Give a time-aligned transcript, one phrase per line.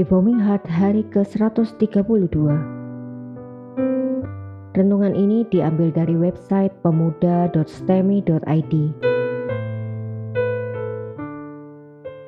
[0.00, 2.32] Reforming Heart hari ke-132
[4.72, 8.74] Renungan ini diambil dari website pemuda.stemi.id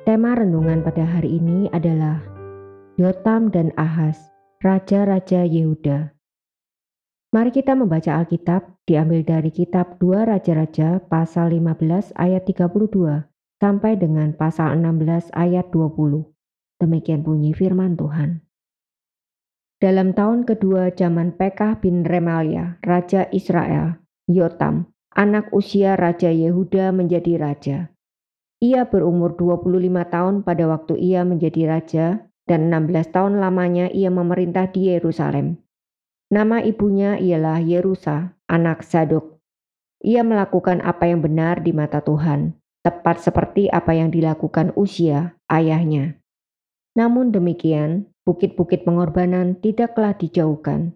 [0.05, 2.21] Tema renungan pada hari ini adalah
[3.01, 4.21] Yotam dan Ahaz,
[4.61, 6.13] Raja-Raja Yehuda.
[7.33, 13.25] Mari kita membaca Alkitab diambil dari kitab 2 Raja-Raja pasal 15 ayat 32
[13.57, 16.32] sampai dengan pasal 16 ayat 20.
[16.83, 18.43] Demikian bunyi firman Tuhan.
[19.79, 27.39] Dalam tahun kedua zaman Pekah bin Remalia, Raja Israel, Yotam, anak usia Raja Yehuda menjadi
[27.39, 27.87] raja.
[28.59, 29.63] Ia berumur 25
[30.11, 32.07] tahun pada waktu ia menjadi raja
[32.51, 35.63] dan 16 tahun lamanya ia memerintah di Yerusalem.
[36.35, 39.39] Nama ibunya ialah Yerusa, anak Sadok.
[40.03, 46.22] Ia melakukan apa yang benar di mata Tuhan, tepat seperti apa yang dilakukan Usia, ayahnya.
[46.93, 50.93] Namun demikian, bukit-bukit pengorbanan tidaklah dijauhkan.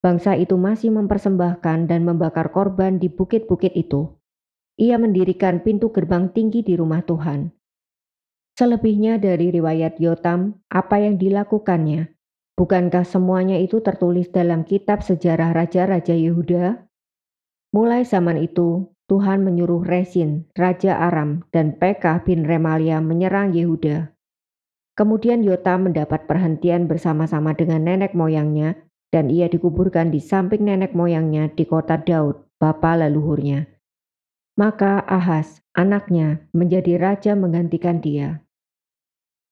[0.00, 4.16] Bangsa itu masih mempersembahkan dan membakar korban di bukit-bukit itu.
[4.80, 7.52] Ia mendirikan pintu gerbang tinggi di rumah Tuhan.
[8.56, 12.16] Selebihnya dari riwayat Yotam, apa yang dilakukannya,
[12.56, 16.80] bukankah semuanya itu tertulis dalam kitab sejarah raja-raja Yehuda?
[17.76, 24.14] Mulai zaman itu, Tuhan menyuruh Resin, Raja Aram, dan Pekah bin Remalia menyerang Yehuda.
[25.00, 28.76] Kemudian Yota mendapat perhentian bersama-sama dengan nenek moyangnya
[29.08, 33.64] dan ia dikuburkan di samping nenek moyangnya di kota Daud, bapa leluhurnya.
[34.60, 38.44] Maka Ahaz, anaknya, menjadi raja menggantikan dia.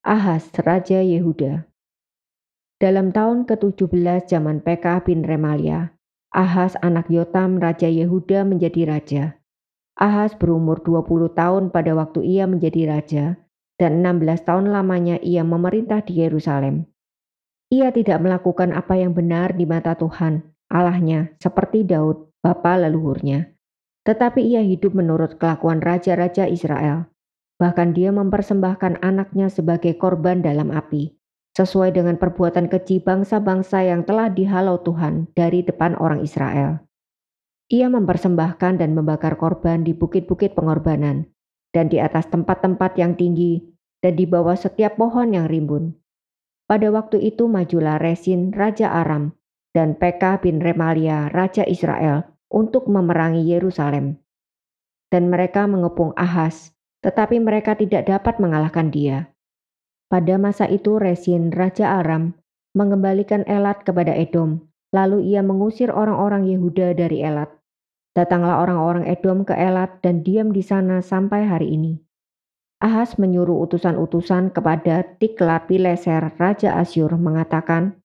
[0.04, 1.64] Ahaz, Raja Yehuda
[2.76, 5.96] Dalam tahun ke-17 zaman Pekah bin Remalia,
[6.28, 9.41] Ahaz anak Yotam Raja Yehuda menjadi raja.
[9.96, 13.47] Ahaz berumur 20 tahun pada waktu ia menjadi raja,
[13.78, 16.91] dan 16 tahun lamanya ia memerintah di Yerusalem.
[17.71, 23.55] Ia tidak melakukan apa yang benar di mata Tuhan, Allahnya, seperti Daud, bapa leluhurnya.
[24.03, 27.06] Tetapi ia hidup menurut kelakuan raja-raja Israel.
[27.61, 31.12] Bahkan dia mempersembahkan anaknya sebagai korban dalam api,
[31.59, 36.83] sesuai dengan perbuatan keji bangsa-bangsa yang telah dihalau Tuhan dari depan orang Israel.
[37.69, 41.28] Ia mempersembahkan dan membakar korban di bukit-bukit pengorbanan,
[41.78, 43.62] dan di atas tempat-tempat yang tinggi,
[44.03, 45.94] dan di bawah setiap pohon yang rimbun.
[46.66, 49.39] Pada waktu itu majulah Resin, Raja Aram,
[49.71, 54.19] dan Pekah bin Remalia, Raja Israel, untuk memerangi Yerusalem.
[55.06, 56.75] Dan mereka mengepung Ahaz,
[57.06, 59.31] tetapi mereka tidak dapat mengalahkan dia.
[60.11, 62.34] Pada masa itu Resin, Raja Aram,
[62.75, 67.55] mengembalikan Elat kepada Edom, lalu ia mengusir orang-orang Yehuda dari Elat.
[68.19, 72.03] Datanglah orang-orang Edom ke Elat dan diam di sana sampai hari ini.
[72.83, 78.03] Ahas menyuruh utusan-utusan kepada Tiklat Pileser, Raja Asyur, mengatakan,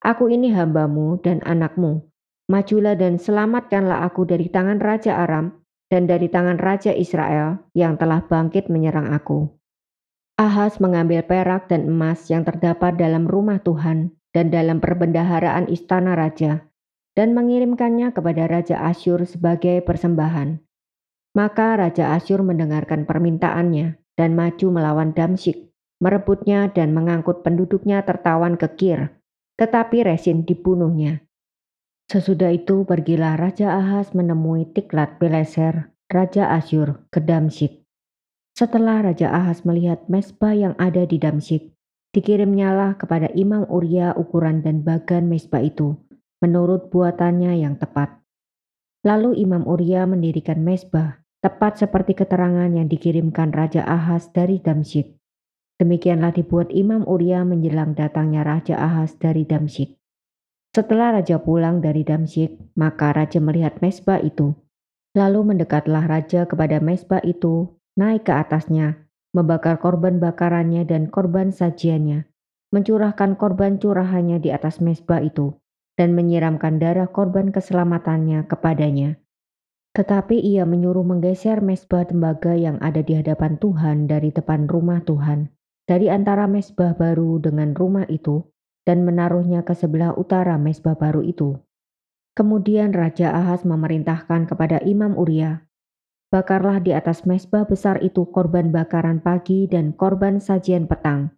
[0.00, 2.08] Aku ini hambamu dan anakmu.
[2.48, 5.60] Majulah dan selamatkanlah aku dari tangan Raja Aram
[5.92, 9.44] dan dari tangan Raja Israel yang telah bangkit menyerang aku.
[10.40, 16.64] Ahas mengambil perak dan emas yang terdapat dalam rumah Tuhan dan dalam perbendaharaan istana raja,
[17.14, 20.62] dan mengirimkannya kepada Raja Asyur sebagai persembahan.
[21.34, 25.70] Maka Raja Asyur mendengarkan permintaannya dan maju melawan Damsyik,
[26.02, 29.00] merebutnya dan mengangkut penduduknya tertawan ke Kir,
[29.60, 31.22] tetapi Resin dibunuhnya.
[32.10, 37.86] Sesudah itu pergilah Raja Ahaz menemui Tiklat Pileser, Raja Asyur, ke Damsyik.
[38.58, 41.70] Setelah Raja Ahaz melihat mesbah yang ada di Damsyik,
[42.10, 45.94] dikirimnyalah kepada Imam Uria ukuran dan bagan mesbah itu,
[46.40, 48.20] menurut buatannya yang tepat.
[49.04, 55.16] Lalu Imam Uria mendirikan mesbah, tepat seperti keterangan yang dikirimkan Raja Ahaz dari Damsyik.
[55.80, 59.96] Demikianlah dibuat Imam Uria menjelang datangnya Raja Ahaz dari Damsyik.
[60.76, 64.52] Setelah Raja pulang dari Damsyik, maka Raja melihat mesbah itu.
[65.16, 72.28] Lalu mendekatlah Raja kepada mesbah itu, naik ke atasnya, membakar korban bakarannya dan korban sajiannya,
[72.70, 75.59] mencurahkan korban curahannya di atas mesbah itu,
[76.00, 79.20] dan menyiramkan darah korban keselamatannya kepadanya.
[79.92, 85.52] Tetapi ia menyuruh menggeser mesbah tembaga yang ada di hadapan Tuhan dari depan rumah Tuhan,
[85.84, 88.48] dari antara mesbah baru dengan rumah itu,
[88.88, 91.60] dan menaruhnya ke sebelah utara mesbah baru itu.
[92.32, 95.68] Kemudian Raja Ahaz memerintahkan kepada Imam Uria,
[96.30, 101.34] Bakarlah di atas mesbah besar itu korban bakaran pagi dan korban sajian petang,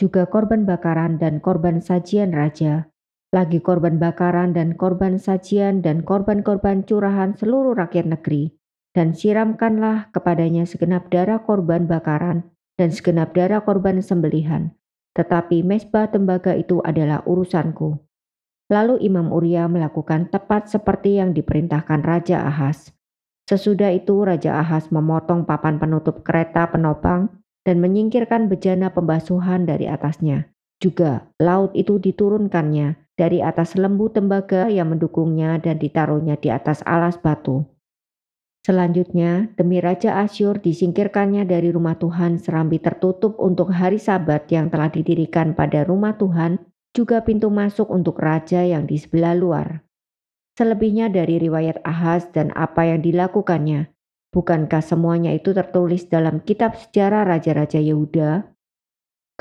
[0.00, 2.88] juga korban bakaran dan korban sajian raja,
[3.32, 8.52] lagi korban bakaran dan korban sajian dan korban-korban curahan seluruh rakyat negeri,
[8.92, 12.44] dan siramkanlah kepadanya segenap darah korban bakaran
[12.76, 14.76] dan segenap darah korban sembelihan,
[15.16, 17.96] tetapi mesbah tembaga itu adalah urusanku.
[18.68, 22.92] Lalu Imam Uria melakukan tepat seperti yang diperintahkan Raja Ahaz.
[23.48, 27.32] Sesudah itu Raja Ahaz memotong papan penutup kereta penopang
[27.64, 30.52] dan menyingkirkan bejana pembasuhan dari atasnya.
[30.80, 37.14] Juga laut itu diturunkannya dari atas lembu tembaga yang mendukungnya dan ditaruhnya di atas alas
[37.14, 37.62] batu.
[38.66, 44.90] Selanjutnya, demi Raja Asyur disingkirkannya dari rumah Tuhan serambi tertutup untuk hari sabat yang telah
[44.90, 46.58] didirikan pada rumah Tuhan,
[46.90, 49.86] juga pintu masuk untuk raja yang di sebelah luar.
[50.58, 53.88] Selebihnya dari riwayat Ahaz dan apa yang dilakukannya,
[54.30, 58.51] bukankah semuanya itu tertulis dalam kitab sejarah Raja-Raja Yehuda?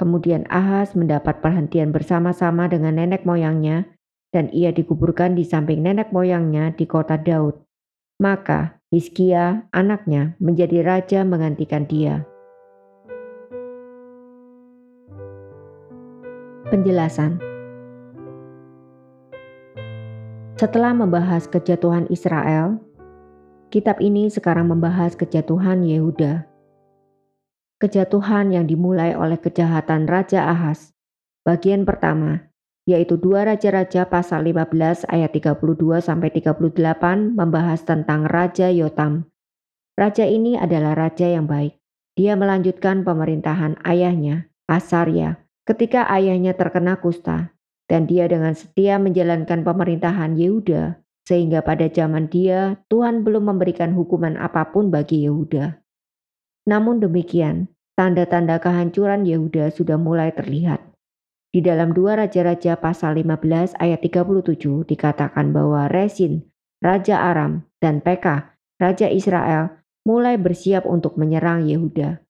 [0.01, 3.85] Kemudian Ahaz mendapat perhentian bersama-sama dengan nenek moyangnya,
[4.33, 7.61] dan ia dikuburkan di samping nenek moyangnya di kota Daud.
[8.17, 12.25] Maka Hizkia, anaknya, menjadi raja menggantikan dia.
[16.73, 17.37] Penjelasan
[20.57, 22.81] Setelah membahas kejatuhan Israel,
[23.69, 26.50] kitab ini sekarang membahas kejatuhan Yehuda.
[27.81, 30.93] Kejatuhan yang dimulai oleh kejahatan Raja Ahaz.
[31.41, 32.53] Bagian pertama,
[32.85, 36.61] yaitu dua raja-raja pasal 15 ayat 32 sampai 38
[37.33, 39.25] membahas tentang Raja Yotam.
[39.97, 41.81] Raja ini adalah raja yang baik.
[42.13, 47.49] Dia melanjutkan pemerintahan ayahnya, Asarya, ketika ayahnya terkena kusta
[47.89, 54.37] dan dia dengan setia menjalankan pemerintahan Yehuda sehingga pada zaman dia Tuhan belum memberikan hukuman
[54.37, 55.80] apa pun bagi Yehuda.
[56.69, 60.81] Namun demikian, tanda-tanda kehancuran Yehuda sudah mulai terlihat.
[61.51, 66.47] Di dalam dua Raja-Raja pasal 15 ayat 37 dikatakan bahwa Resin,
[66.79, 72.23] Raja Aram, dan Pekah, Raja Israel, mulai bersiap untuk menyerang Yehuda.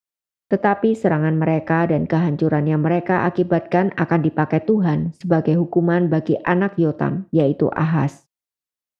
[0.49, 6.75] Tetapi serangan mereka dan kehancuran yang mereka akibatkan akan dipakai Tuhan sebagai hukuman bagi anak
[6.75, 8.27] Yotam, yaitu Ahaz.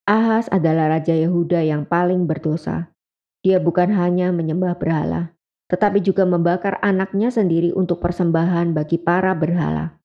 [0.07, 2.90] Ahaz adalah Raja Yehuda yang paling berdosa.
[3.41, 5.33] Dia bukan hanya menyembah berhala,
[5.69, 10.01] tetapi juga membakar anaknya sendiri untuk persembahan bagi para berhala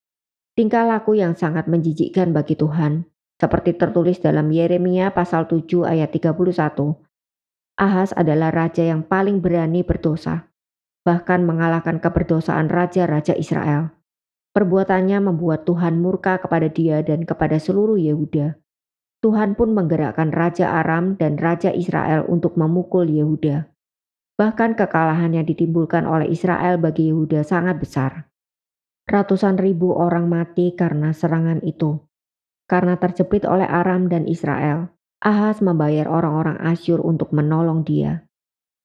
[0.57, 3.05] tingkah laku yang sangat menjijikkan bagi Tuhan,
[3.37, 6.33] seperti tertulis dalam Yeremia pasal 7 ayat 31.
[7.77, 10.49] Ahaz adalah raja yang paling berani berdosa,
[11.05, 13.93] bahkan mengalahkan keberdosaan raja-raja Israel.
[14.57, 18.57] Perbuatannya membuat Tuhan murka kepada dia dan kepada seluruh Yehuda.
[19.27, 23.67] Tuhan pun menggerakkan Raja Aram dan Raja Israel untuk memukul Yehuda.
[24.39, 28.31] Bahkan kekalahan yang ditimbulkan oleh Israel bagi Yehuda sangat besar.
[29.11, 31.99] Ratusan ribu orang mati karena serangan itu.
[32.71, 38.31] Karena terjepit oleh Aram dan Israel, Ahaz membayar orang-orang Asyur untuk menolong dia.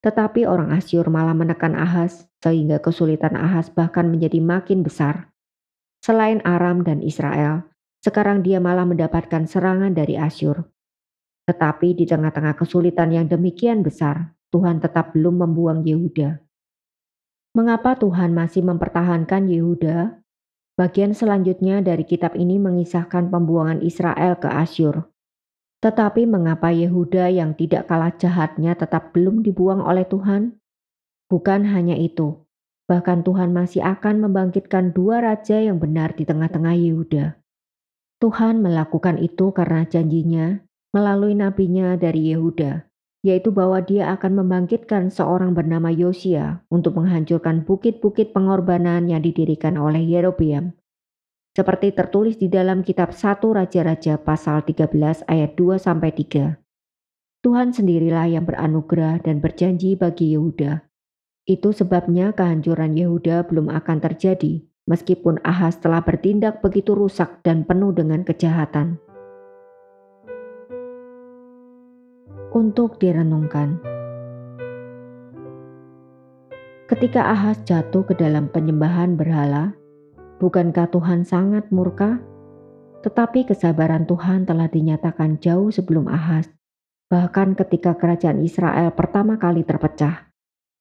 [0.01, 5.29] Tetapi orang Asyur malah menekan Ahaz sehingga kesulitan Ahaz bahkan menjadi makin besar.
[6.01, 7.69] Selain Aram dan Israel,
[8.01, 10.65] sekarang dia malah mendapatkan serangan dari Asyur.
[11.45, 16.41] Tetapi di tengah-tengah kesulitan yang demikian besar, Tuhan tetap belum membuang Yehuda.
[17.53, 20.17] Mengapa Tuhan masih mempertahankan Yehuda?
[20.79, 25.11] Bagian selanjutnya dari kitab ini mengisahkan pembuangan Israel ke Asyur.
[25.81, 30.57] Tetapi mengapa Yehuda yang tidak kalah jahatnya tetap belum dibuang oleh Tuhan?
[31.27, 32.47] Bukan hanya itu,
[32.85, 37.40] bahkan Tuhan masih akan membangkitkan dua raja yang benar di tengah-tengah Yehuda.
[38.21, 40.61] Tuhan melakukan itu karena janjinya
[40.93, 48.33] melalui nabinya dari Yehuda yaitu bahwa dia akan membangkitkan seorang bernama Yosia untuk menghancurkan bukit-bukit
[48.33, 50.73] pengorbanan yang didirikan oleh Yerobeam.
[51.53, 56.57] Seperti tertulis di dalam kitab 1 Raja-Raja pasal 13 ayat 2 sampai 3.
[57.41, 60.81] Tuhan sendirilah yang beranugerah dan berjanji bagi Yehuda.
[61.45, 67.93] Itu sebabnya kehancuran Yehuda belum akan terjadi, meskipun Ahaz telah bertindak begitu rusak dan penuh
[67.93, 69.01] dengan kejahatan.
[72.51, 73.79] untuk direnungkan.
[76.91, 79.71] Ketika Ahaz jatuh ke dalam penyembahan berhala,
[80.43, 82.19] bukankah Tuhan sangat murka?
[83.01, 86.51] Tetapi kesabaran Tuhan telah dinyatakan jauh sebelum Ahaz.
[87.07, 90.30] Bahkan ketika kerajaan Israel pertama kali terpecah,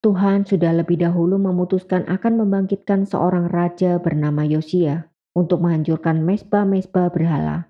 [0.01, 7.69] Tuhan sudah lebih dahulu memutuskan akan membangkitkan seorang raja bernama Yosia untuk menghancurkan mesbah-mesbah berhala.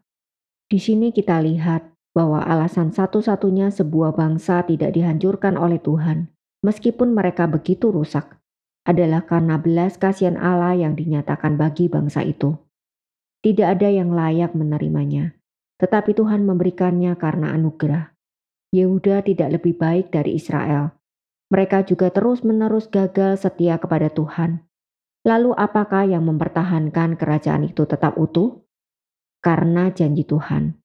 [0.70, 6.30] Di sini kita lihat bahwa alasan satu-satunya sebuah bangsa tidak dihancurkan oleh Tuhan,
[6.62, 8.38] meskipun mereka begitu rusak,
[8.86, 12.54] adalah karena belas kasihan Allah yang dinyatakan bagi bangsa itu.
[13.42, 15.34] Tidak ada yang layak menerimanya,
[15.82, 18.14] tetapi Tuhan memberikannya karena anugerah.
[18.70, 20.99] Yehuda tidak lebih baik dari Israel.
[21.50, 24.62] Mereka juga terus-menerus gagal setia kepada Tuhan.
[25.26, 28.62] Lalu apakah yang mempertahankan kerajaan itu tetap utuh?
[29.42, 30.78] Karena janji Tuhan.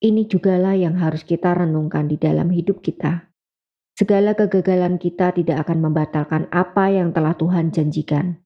[0.00, 3.28] Ini jugalah yang harus kita renungkan di dalam hidup kita.
[3.98, 8.40] Segala kegagalan kita tidak akan membatalkan apa yang telah Tuhan janjikan.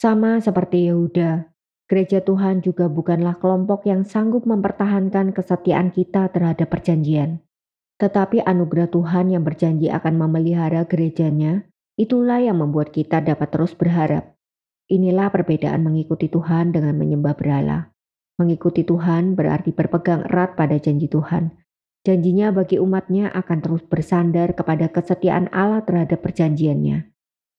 [0.00, 1.52] Sama seperti Yehuda,
[1.84, 7.44] gereja Tuhan juga bukanlah kelompok yang sanggup mempertahankan kesetiaan kita terhadap perjanjian.
[8.00, 11.68] Tetapi anugerah Tuhan yang berjanji akan memelihara gerejanya,
[12.00, 14.32] itulah yang membuat kita dapat terus berharap.
[14.88, 17.92] Inilah perbedaan mengikuti Tuhan dengan menyembah berhala.
[18.40, 21.60] Mengikuti Tuhan berarti berpegang erat pada janji Tuhan.
[22.08, 27.12] Janjinya bagi umatnya akan terus bersandar kepada kesetiaan Allah terhadap perjanjiannya.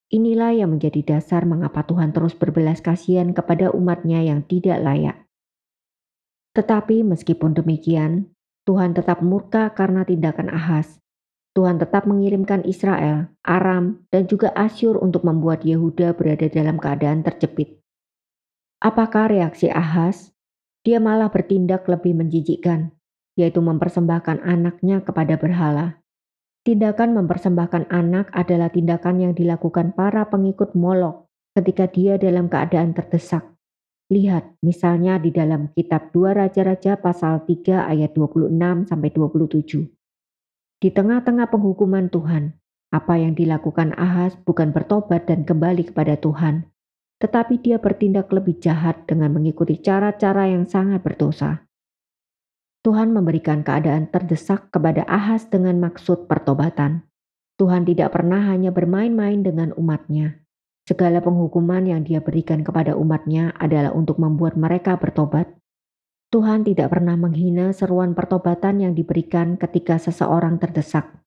[0.09, 5.21] Inilah yang menjadi dasar mengapa Tuhan terus berbelas kasihan kepada umatnya yang tidak layak.
[6.57, 8.33] Tetapi meskipun demikian,
[8.65, 11.01] Tuhan tetap murka karena tindakan Ahaz.
[11.51, 17.83] Tuhan tetap mengirimkan Israel, Aram, dan juga Asyur untuk membuat Yehuda berada dalam keadaan terjepit.
[18.79, 20.31] Apakah reaksi Ahaz?
[20.87, 22.95] Dia malah bertindak lebih menjijikkan,
[23.35, 25.99] yaitu mempersembahkan anaknya kepada berhala.
[26.63, 33.50] Tindakan mempersembahkan anak adalah tindakan yang dilakukan para pengikut Molok ketika dia dalam keadaan terdesak.
[34.11, 38.51] Lihat misalnya di dalam kitab 2 Raja-Raja pasal 3 ayat 26
[38.91, 39.87] sampai 27.
[40.83, 42.51] Di tengah-tengah penghukuman Tuhan,
[42.91, 46.67] apa yang dilakukan Ahaz bukan bertobat dan kembali kepada Tuhan,
[47.23, 51.63] tetapi dia bertindak lebih jahat dengan mengikuti cara-cara yang sangat berdosa.
[52.83, 57.07] Tuhan memberikan keadaan terdesak kepada Ahaz dengan maksud pertobatan.
[57.55, 60.40] Tuhan tidak pernah hanya bermain-main dengan umatnya,
[60.81, 65.49] Segala penghukuman yang dia berikan kepada umatnya adalah untuk membuat mereka bertobat.
[66.31, 71.21] Tuhan tidak pernah menghina seruan pertobatan yang diberikan ketika seseorang terdesak.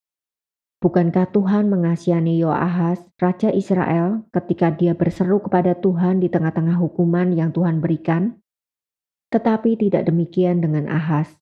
[0.84, 7.56] Bukankah Tuhan mengasihani Yoahaz, Raja Israel, ketika dia berseru kepada Tuhan di tengah-tengah hukuman yang
[7.56, 8.37] Tuhan berikan?
[9.32, 11.40] Tetapi tidak demikian dengan Ahaz.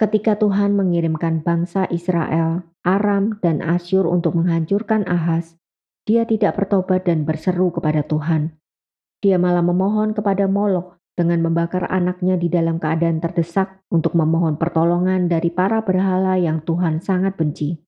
[0.00, 5.60] Ketika Tuhan mengirimkan bangsa Israel, Aram, dan Asyur untuk menghancurkan Ahaz,
[6.02, 8.58] dia tidak bertobat dan berseru kepada Tuhan.
[9.22, 15.30] Dia malah memohon kepada Molok dengan membakar anaknya di dalam keadaan terdesak untuk memohon pertolongan
[15.30, 17.78] dari para berhala yang Tuhan sangat benci.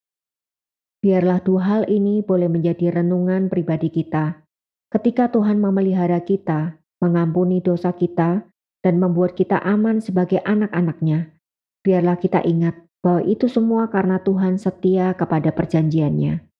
[1.03, 4.41] Biarlah dua hal ini boleh menjadi renungan pribadi kita.
[4.89, 8.47] Ketika Tuhan memelihara kita, mengampuni dosa kita,
[8.85, 11.35] dan membuat kita aman sebagai anak-anaknya,
[11.81, 16.54] biarlah kita ingat bahwa itu semua karena Tuhan setia kepada perjanjiannya.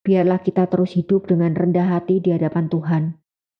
[0.00, 3.02] Biarlah kita terus hidup dengan rendah hati di hadapan Tuhan,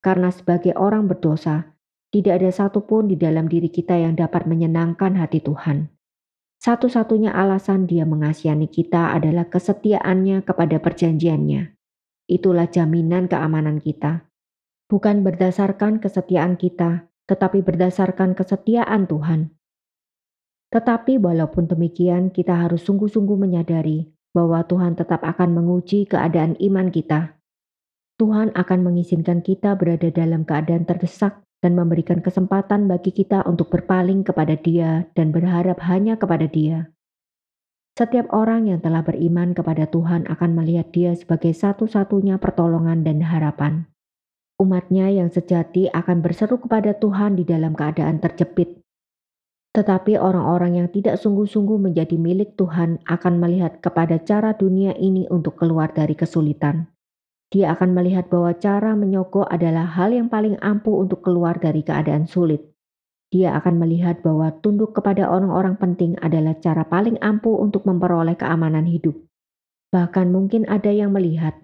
[0.00, 1.76] karena sebagai orang berdosa,
[2.08, 5.92] tidak ada satupun di dalam diri kita yang dapat menyenangkan hati Tuhan.
[6.60, 11.76] Satu-satunya alasan dia mengasihani kita adalah kesetiaannya kepada perjanjiannya.
[12.28, 14.28] Itulah jaminan keamanan kita.
[14.88, 19.54] Bukan berdasarkan kesetiaan kita, tetapi berdasarkan kesetiaan Tuhan.
[20.72, 27.34] Tetapi walaupun demikian, kita harus sungguh-sungguh menyadari bahwa Tuhan tetap akan menguji keadaan iman kita.
[28.20, 34.24] Tuhan akan mengizinkan kita berada dalam keadaan terdesak dan memberikan kesempatan bagi kita untuk berpaling
[34.24, 36.92] kepada Dia dan berharap hanya kepada Dia.
[37.96, 43.88] Setiap orang yang telah beriman kepada Tuhan akan melihat Dia sebagai satu-satunya pertolongan dan harapan.
[44.60, 48.80] Umatnya yang sejati akan berseru kepada Tuhan di dalam keadaan terjepit
[49.70, 55.54] tetapi orang-orang yang tidak sungguh-sungguh menjadi milik Tuhan akan melihat kepada cara dunia ini untuk
[55.62, 56.90] keluar dari kesulitan.
[57.50, 62.26] Dia akan melihat bahwa cara menyogok adalah hal yang paling ampuh untuk keluar dari keadaan
[62.26, 62.62] sulit.
[63.30, 68.90] Dia akan melihat bahwa tunduk kepada orang-orang penting adalah cara paling ampuh untuk memperoleh keamanan
[68.90, 69.14] hidup.
[69.94, 71.54] Bahkan mungkin ada yang melihat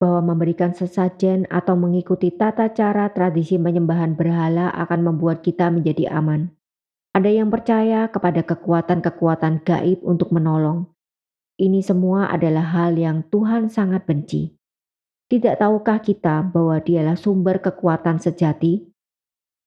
[0.00, 6.56] bahwa memberikan sesajen atau mengikuti tata cara tradisi penyembahan berhala akan membuat kita menjadi aman.
[7.10, 10.86] Ada yang percaya kepada kekuatan-kekuatan gaib untuk menolong.
[11.58, 14.54] Ini semua adalah hal yang Tuhan sangat benci.
[15.26, 18.86] Tidak tahukah kita bahwa Dialah sumber kekuatan sejati?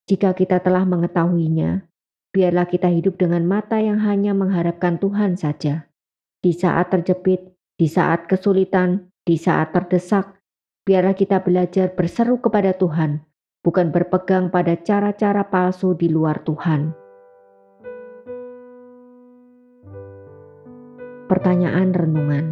[0.07, 1.83] Jika kita telah mengetahuinya,
[2.31, 5.91] biarlah kita hidup dengan mata yang hanya mengharapkan Tuhan saja.
[6.39, 10.39] Di saat terjepit, di saat kesulitan, di saat terdesak,
[10.87, 13.19] biarlah kita belajar berseru kepada Tuhan,
[13.67, 17.02] bukan berpegang pada cara-cara palsu di luar Tuhan.
[21.33, 22.45] Pertanyaan renungan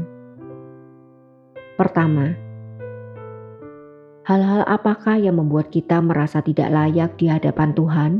[1.77, 2.33] pertama:
[4.25, 8.11] hal-hal apakah yang membuat kita merasa tidak layak di hadapan Tuhan?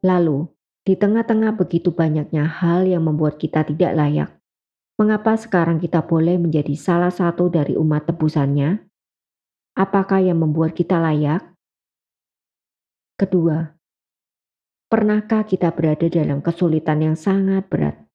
[0.00, 0.48] Lalu,
[0.80, 4.32] di tengah-tengah begitu banyaknya hal yang membuat kita tidak layak,
[4.96, 8.80] mengapa sekarang kita boleh menjadi salah satu dari umat tebusannya?
[9.76, 11.44] Apakah yang membuat kita layak?
[13.20, 13.76] Kedua,
[14.88, 18.07] pernahkah kita berada dalam kesulitan yang sangat berat?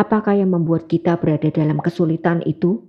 [0.00, 2.88] Apakah yang membuat kita berada dalam kesulitan itu?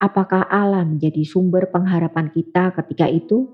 [0.00, 3.52] Apakah Allah menjadi sumber pengharapan kita ketika itu?